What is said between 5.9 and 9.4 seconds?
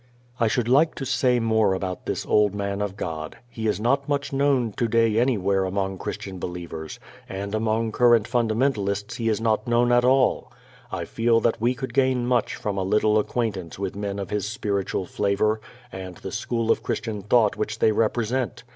Christian believers, and among current Fundamentalists he is